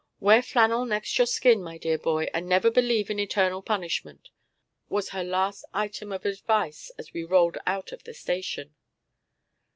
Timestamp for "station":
8.15-8.73